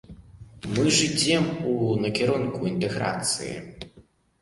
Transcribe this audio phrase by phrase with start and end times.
[0.75, 1.75] Мы ж ідзём у
[2.07, 3.55] накірунку інтэграцыі!